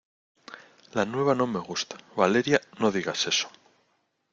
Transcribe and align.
la 0.95 1.05
nueva 1.05 1.35
no 1.35 1.45
me 1.45 1.59
gusta. 1.59 1.95
Valeria, 2.15 2.59
no 2.79 2.91
digas 2.91 3.27
eso 3.27 3.51